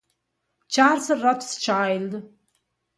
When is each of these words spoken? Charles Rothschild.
Charles 0.67 1.11
Rothschild. 1.11 2.27